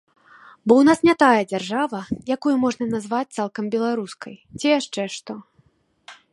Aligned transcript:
Бо 0.69 0.73
ў 0.77 0.83
нас 0.87 0.99
не 1.07 1.13
тая 1.23 1.41
дзяржава, 1.51 1.99
якую 2.37 2.55
можна 2.63 2.85
назваць 2.95 3.35
цалкам 3.43 3.65
беларускай, 3.79 4.35
ці 4.59 4.67
яшчэ 4.79 5.03
што? 5.21 5.33